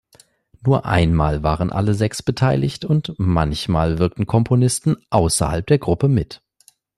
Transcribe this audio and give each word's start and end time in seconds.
Nur 0.65 0.87
einmal 0.87 1.43
waren 1.43 1.71
alle 1.71 1.93
sechs 1.93 2.23
beteiligt 2.23 2.85
und 2.85 3.13
manchmal 3.19 3.99
wirkten 3.99 4.25
Komponisten 4.25 4.95
außerhalb 5.11 5.67
der 5.67 5.77
Gruppe 5.77 6.07
mit. 6.07 6.41